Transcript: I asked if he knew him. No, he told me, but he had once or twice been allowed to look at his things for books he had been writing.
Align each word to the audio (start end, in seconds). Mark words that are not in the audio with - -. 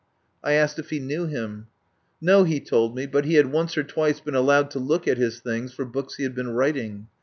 I 0.43 0.53
asked 0.53 0.79
if 0.79 0.89
he 0.89 0.99
knew 0.99 1.27
him. 1.27 1.67
No, 2.19 2.43
he 2.43 2.59
told 2.59 2.95
me, 2.95 3.05
but 3.05 3.23
he 3.23 3.35
had 3.35 3.51
once 3.51 3.77
or 3.77 3.83
twice 3.83 4.19
been 4.19 4.33
allowed 4.33 4.71
to 4.71 4.79
look 4.79 5.07
at 5.07 5.19
his 5.19 5.39
things 5.41 5.73
for 5.75 5.85
books 5.85 6.15
he 6.15 6.23
had 6.23 6.33
been 6.33 6.49
writing. 6.49 7.05